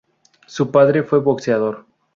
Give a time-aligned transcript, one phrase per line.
[0.47, 1.85] Su padre fue boxeador.